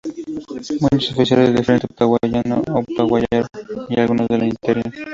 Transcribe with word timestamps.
Muchos 0.81 1.11
oficiales 1.15 1.53
del 1.53 1.63
frente 1.63 1.87
paraguayo 1.89 2.41
lo 2.45 3.03
apoyaron, 3.03 3.47
y 3.87 3.99
algunos 3.99 4.27
en 4.31 4.41
el 4.41 4.47
interior. 4.47 4.91